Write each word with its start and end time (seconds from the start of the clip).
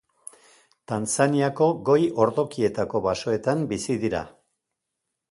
Tanzaniako 0.91 1.67
goi-ordokietako 1.89 3.01
basoetan 3.09 3.61
bizi 3.75 3.99
dira. 4.05 4.23